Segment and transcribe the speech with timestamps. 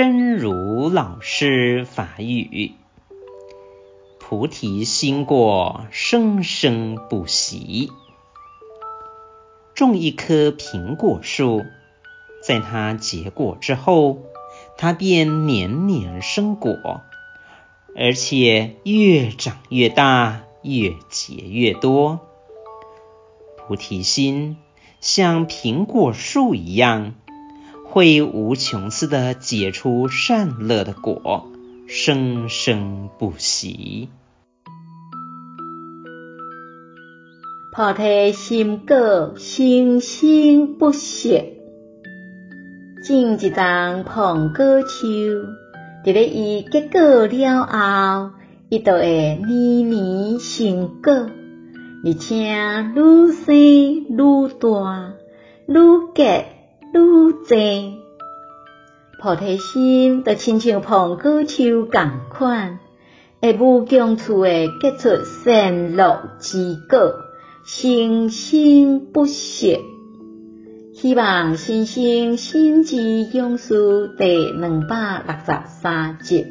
[0.00, 2.70] 真如老师法语：
[4.20, 7.90] 菩提心果，生生不息。
[9.74, 11.64] 种一棵苹果树，
[12.44, 14.20] 在它结果之后，
[14.76, 17.00] 它便年年生果，
[17.96, 22.20] 而且越长越大，越结越多。
[23.56, 24.58] 菩提心
[25.00, 27.16] 像苹果树一样，
[27.98, 31.50] 会无穷次的结出善乐的果，
[31.88, 34.08] 生生不息。
[37.74, 41.42] 菩提心果，生生不息。
[43.04, 45.08] 种一丛苹果树，
[46.04, 48.30] 伫咧伊结果了后，
[48.68, 51.12] 伊就会年年生果。
[52.04, 52.54] 而且
[52.94, 55.14] 愈生愈大，
[55.66, 55.74] 愈
[56.14, 56.57] 结
[57.48, 57.94] 济。
[59.20, 62.78] 菩提心就亲像捧果树共款，
[63.40, 67.14] 会无穷处诶结出善乐之果，
[67.64, 69.80] 生生不息。
[70.94, 72.96] 希望新生心之
[73.32, 76.46] 勇士第两百六十三集。